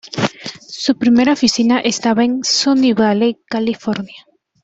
Su 0.67 0.97
primera 0.97 1.33
oficina 1.33 1.79
estaba 1.81 2.23
en 2.23 2.39
Sunnyvale, 2.43 3.37
California. 3.47 4.25